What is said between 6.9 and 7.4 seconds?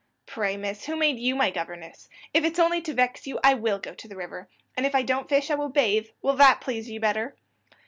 better?"